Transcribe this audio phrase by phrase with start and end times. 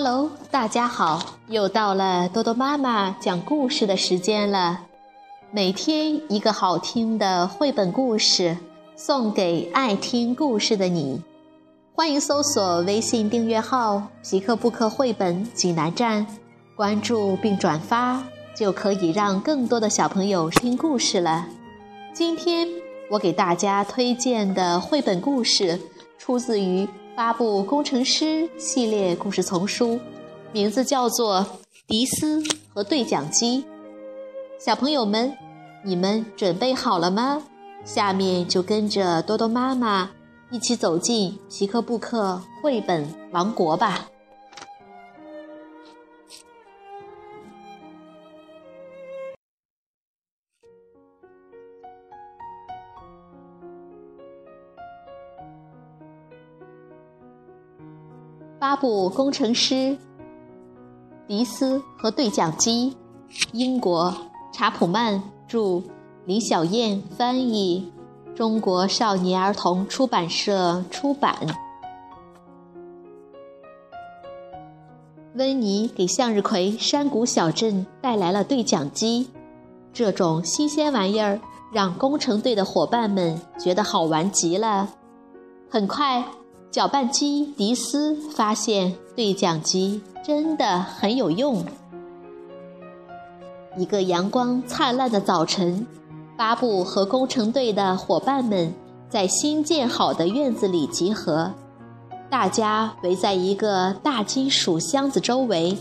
[0.00, 4.82] Hello，大家好，又到了多多妈妈讲故事的时间了。
[5.50, 8.56] 每天一个好听的绘本故事，
[8.94, 11.20] 送给爱听故事的你。
[11.96, 16.24] 欢迎搜索微信订阅号“皮克布克绘本济南站”，
[16.76, 18.22] 关注并转发，
[18.54, 21.44] 就可以让更多的小朋友听故事了。
[22.14, 22.68] 今天
[23.10, 25.80] 我给大家推荐的绘本故事，
[26.28, 26.86] 出自于。
[27.16, 29.98] 八部工程师系列故事丛书，
[30.52, 31.40] 名字叫做
[31.86, 32.42] 《迪斯
[32.74, 33.62] 和对讲机》。
[34.62, 35.34] 小朋友们，
[35.82, 37.42] 你们准备好了吗？
[37.82, 40.10] 下面就跟着多多妈妈
[40.50, 44.06] 一起走进皮克布克绘本王国吧。
[58.58, 59.96] 八部工程师，
[61.28, 62.96] 迪斯和对讲机，
[63.52, 64.12] 英国
[64.52, 65.80] 查普曼著，
[66.24, 67.92] 李小燕翻译，
[68.34, 71.36] 中国少年儿童出版社出版。
[75.34, 79.30] 温妮给向日葵山谷小镇带来了对讲机，
[79.92, 81.38] 这种新鲜玩意儿
[81.72, 84.88] 让工程队的伙伴们觉得好玩极了。
[85.70, 86.24] 很快。
[86.70, 91.64] 搅拌机迪斯发现对讲机真的很有用。
[93.76, 95.86] 一个阳光灿烂的早晨，
[96.36, 98.74] 巴布和工程队的伙伴们
[99.08, 101.52] 在新建好的院子里集合，
[102.28, 105.76] 大家围在一个大金属箱子周围。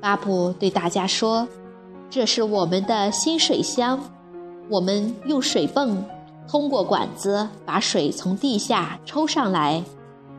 [0.00, 1.46] 巴布对大家说
[2.08, 4.00] ：“这是我们的新水箱，
[4.70, 6.02] 我们用水泵。”
[6.48, 9.82] 通过管子把水从地下抽上来，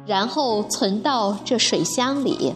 [0.06, 2.56] 然后存到这水箱里。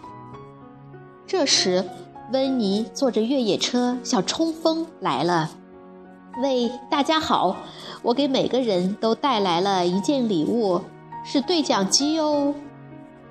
[1.26, 1.84] 这时，
[2.32, 5.50] 温妮坐着越野车小冲锋来了。
[6.42, 7.56] 喂，大家好！
[8.04, 10.80] 我给每个人都带来了一件礼物，
[11.26, 12.54] 是对讲机哦。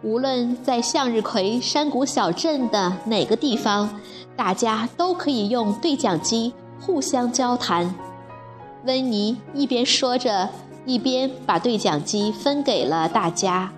[0.02, 3.88] 无论在向日葵山谷小镇的哪个地方，
[4.36, 7.94] 大家都可以用对讲机互相交谈。
[8.84, 10.48] 温妮一边说着，
[10.84, 13.72] 一边把对讲机分给了大家。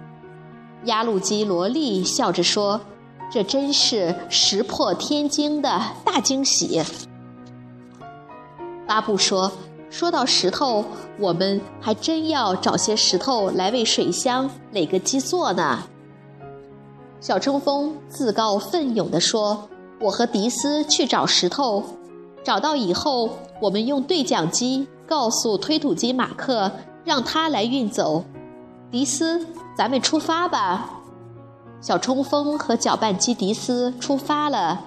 [0.85, 2.81] 压路机萝莉笑着说
[3.33, 6.83] ：“这真是石破天惊的大惊喜。”
[8.87, 9.51] 巴布说
[9.91, 10.85] ：“说到石头，
[11.19, 15.85] 我们还真要找些石头来为水箱垒个基座呢。”
[17.21, 19.69] 小冲锋自告奋勇地说
[20.01, 21.83] ：“我和迪斯去找石头，
[22.45, 26.71] 找到以后，我们用对讲机。”告诉推土机马克，
[27.03, 28.25] 让他来运走。
[28.91, 31.01] 迪斯，咱们出发吧！
[31.81, 34.83] 小冲锋和搅拌机迪斯出发了。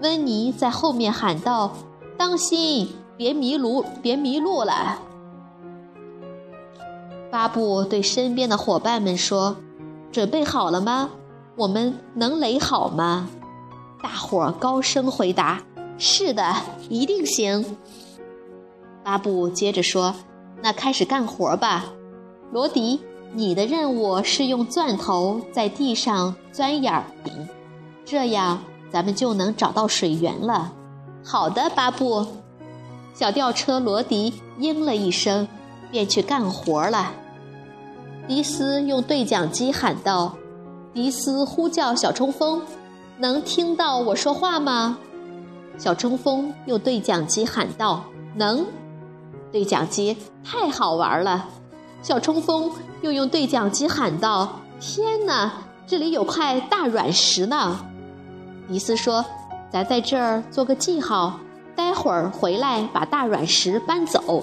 [0.00, 1.72] 温妮在后面喊道
[2.16, 4.98] ：“当心，别迷路，别迷路了！”
[7.30, 9.56] 巴布对身边的伙伴们说
[10.10, 11.10] ：“准备好了吗？
[11.56, 13.28] 我们能垒好吗？”
[14.02, 15.60] 大伙儿高声回答
[15.98, 16.54] ：“是的，
[16.88, 17.76] 一定行。”
[19.02, 20.14] 巴布接着说
[20.62, 21.86] ：“那开始干活吧，
[22.52, 23.00] 罗迪，
[23.32, 27.04] 你的任务是用钻头在地上钻眼儿，
[28.04, 30.72] 这样咱们就能找到水源了。
[31.24, 32.26] ”“好的，巴布。”
[33.14, 35.48] 小吊车罗迪应了一声，
[35.90, 37.12] 便去干活了。
[38.28, 40.36] 迪斯用对讲机喊道
[40.92, 42.60] ：“迪斯呼叫小冲锋，
[43.18, 44.98] 能听到我说话吗？”
[45.78, 48.04] 小冲锋用对讲机喊道
[48.34, 48.66] ：“能。”
[49.52, 51.46] 对讲机太好玩了，
[52.02, 52.70] 小冲锋
[53.00, 55.52] 又用对讲机喊道：“天哪，
[55.86, 57.80] 这里有块大软石呢！”
[58.68, 59.24] 迪斯说
[59.70, 61.38] ：“咱在这儿做个记号，
[61.74, 64.42] 待会儿回来把大软石搬走。”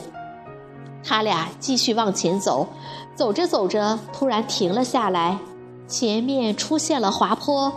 [1.04, 2.68] 他俩继续往前走，
[3.14, 5.38] 走着走着，突然停了下来，
[5.86, 7.72] 前面出现了滑坡，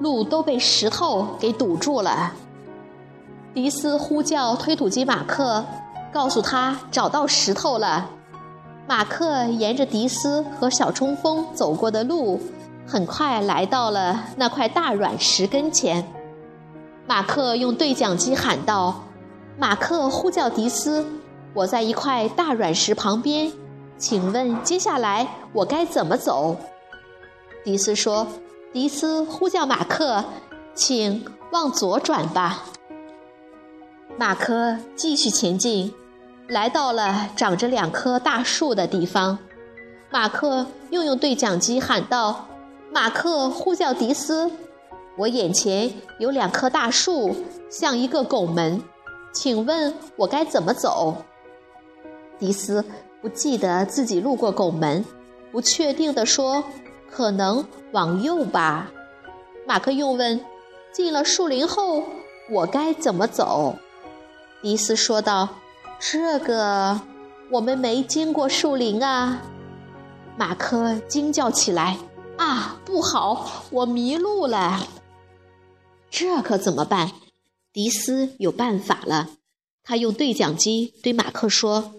[0.00, 2.34] 路都被石头给堵住了。
[3.54, 5.64] 迪斯呼叫推土机马克。
[6.12, 8.08] 告诉他找到石头了。
[8.86, 12.40] 马克沿着迪斯和小冲锋走过的路，
[12.86, 16.06] 很快来到了那块大软石跟前。
[17.04, 19.02] 马克用对讲机喊道
[19.58, 21.04] ：“马克呼叫迪斯，
[21.52, 23.52] 我在一块大软石旁边，
[23.98, 26.56] 请问接下来我该怎么走？”
[27.64, 28.24] 迪斯说
[28.72, 30.22] ：“迪斯呼叫马克，
[30.76, 32.66] 请往左转吧。”
[34.16, 35.92] 马克继续前进。
[36.46, 39.38] 来到了长着两棵大树的地方，
[40.10, 42.46] 马克又用对讲机喊道
[42.92, 44.50] ：“马克呼叫迪斯，
[45.16, 47.34] 我眼前有两棵大树，
[47.70, 48.82] 像一个拱门，
[49.32, 51.16] 请问我该怎么走？
[52.38, 52.84] 迪斯
[53.22, 55.02] 不记得自己路过拱门，
[55.50, 56.62] 不确定地说
[57.10, 58.92] ：“可能往右吧。”
[59.66, 60.38] 马克又问
[60.92, 62.02] ：“进了树林后，
[62.52, 63.76] 我该怎么走？”
[64.64, 65.46] 迪斯说道
[66.00, 66.98] ：“这个，
[67.50, 69.42] 我们没经过树林啊。”
[70.38, 71.98] 马克惊叫起来
[72.38, 74.80] ：“啊，不好，我迷路了！”
[76.08, 77.10] 这可怎么办？
[77.74, 79.28] 迪斯有办法了。
[79.82, 81.92] 他用对讲机对马克说：“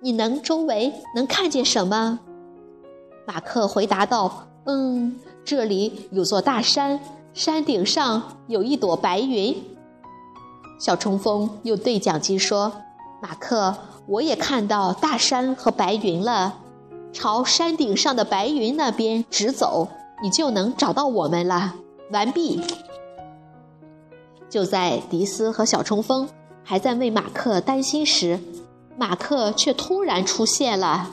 [0.00, 2.20] 你能周围能看见什么？”
[3.28, 6.98] 马克回答道：“嗯，这里有座大山，
[7.34, 9.62] 山顶上有一朵白云。”
[10.82, 12.72] 小冲锋用对讲机说
[13.22, 13.72] ：“马克，
[14.06, 16.54] 我也看到大山和白云了，
[17.12, 19.86] 朝山顶上的白云那边直走，
[20.24, 21.74] 你就能找到我们了。”
[22.10, 22.60] 完毕。
[24.50, 26.28] 就在迪斯和小冲锋
[26.64, 28.40] 还在为马克担心时，
[28.96, 31.10] 马克却突然出现了。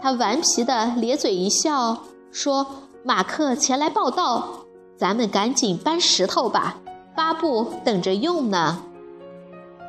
[0.00, 2.66] 他顽皮地咧嘴一笑，说
[3.04, 4.60] ：“马克前来报道，
[4.96, 6.78] 咱们赶紧搬石头吧，
[7.18, 8.80] 巴布等着用呢。”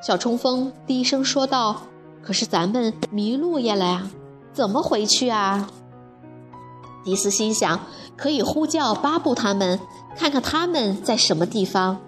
[0.02, 1.84] 小冲锋低声说道
[2.24, 4.08] ：“可是咱们迷路了呀，
[4.52, 5.70] 怎么回去啊？”
[7.06, 7.80] 迪斯心想
[8.18, 9.80] ：“可以呼叫巴布他们，
[10.18, 12.00] 看看他们在什么地方。”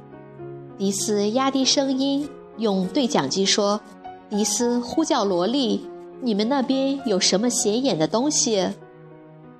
[0.80, 2.28] 迪斯压低声音，
[2.58, 3.80] 用对讲机说
[4.28, 5.88] ：“迪斯呼叫萝莉，
[6.22, 8.70] 你们那边有什么显眼的东西？”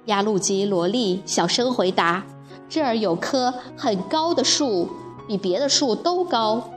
[0.06, 2.26] 压路机萝莉小声回答
[2.68, 4.90] ：“这儿有棵很高的树，
[5.32, 6.70] 比别的树都高。”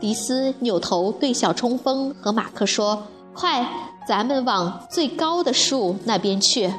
[0.00, 3.04] 迪斯扭头对小冲锋和马克说
[3.34, 3.68] ：“快，
[4.08, 6.72] 咱们往最高的树那边去。”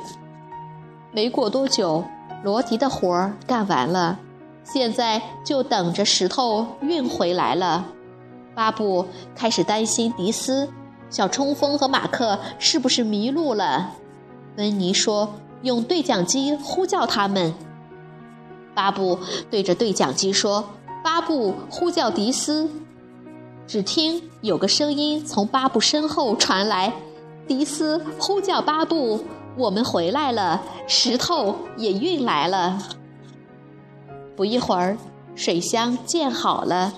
[1.13, 2.03] 没过多久，
[2.43, 4.19] 罗迪的活儿干完了。
[4.63, 7.85] 现在就等着石头运回来了。
[8.55, 9.05] 巴布
[9.35, 10.69] 开始担心迪斯、
[11.09, 13.91] 小冲锋和马克是不是迷路了。
[14.57, 17.53] 温妮说：“用对讲机呼叫他们。”
[18.75, 19.19] 巴布
[19.49, 20.65] 对着对讲机说
[21.15, 22.69] ：“巴布呼叫迪斯。”
[23.65, 26.91] 只听有个声音从巴布身后传来
[27.47, 29.23] ：“迪斯呼叫巴布，
[29.56, 32.77] 我们回来了，石头也运来了。”
[34.35, 34.97] 不一会儿，
[35.35, 36.91] 水箱建好了。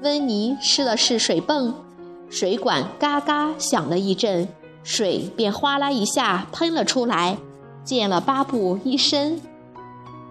[0.00, 1.74] 温妮试了试水泵，
[2.30, 4.46] 水管嘎嘎响了一阵，
[4.84, 7.36] 水便哗啦一下喷了出来，
[7.82, 9.40] 溅了巴布一身。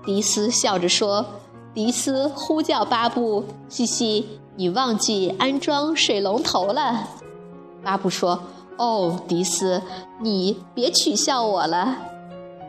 [0.05, 1.25] 迪斯笑着说
[1.75, 7.09] ：“迪斯呼叫巴布，嘻嘻，你忘记安装水龙头了。”
[7.83, 8.39] 巴布说
[8.79, 9.81] ：“哦，迪斯，
[10.21, 11.97] 你别取笑我了。”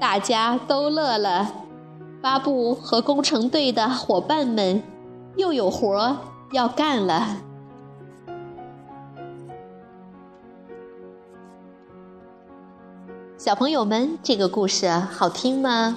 [0.00, 1.52] 大家都乐了。
[2.20, 4.82] 巴布和工程队的伙伴们
[5.36, 6.18] 又有活
[6.50, 7.36] 要干了。
[13.38, 15.96] 小朋友们，这个故事好听吗？